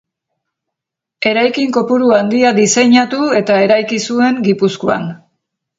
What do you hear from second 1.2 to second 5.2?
Eraikin kopuru handia diseinatu eta eraiki zuen Gipuzkoan.